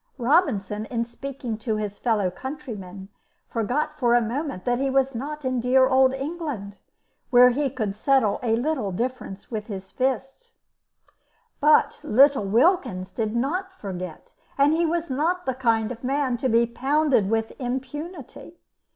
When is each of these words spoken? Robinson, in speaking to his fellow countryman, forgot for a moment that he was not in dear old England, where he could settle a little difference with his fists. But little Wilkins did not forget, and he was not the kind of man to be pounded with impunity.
Robinson, 0.17 0.85
in 0.85 1.05
speaking 1.05 1.59
to 1.59 1.75
his 1.75 1.99
fellow 1.99 2.31
countryman, 2.31 3.09
forgot 3.47 3.93
for 3.99 4.15
a 4.15 4.19
moment 4.19 4.65
that 4.65 4.79
he 4.79 4.89
was 4.89 5.13
not 5.13 5.45
in 5.45 5.59
dear 5.59 5.87
old 5.87 6.11
England, 6.15 6.79
where 7.29 7.51
he 7.51 7.69
could 7.69 7.95
settle 7.95 8.39
a 8.41 8.55
little 8.55 8.91
difference 8.91 9.51
with 9.51 9.67
his 9.67 9.91
fists. 9.91 10.53
But 11.59 11.99
little 12.01 12.45
Wilkins 12.45 13.13
did 13.13 13.35
not 13.35 13.73
forget, 13.75 14.33
and 14.57 14.73
he 14.73 14.87
was 14.87 15.11
not 15.11 15.45
the 15.45 15.53
kind 15.53 15.91
of 15.91 16.03
man 16.03 16.35
to 16.37 16.49
be 16.49 16.65
pounded 16.65 17.29
with 17.29 17.51
impunity. 17.61 18.57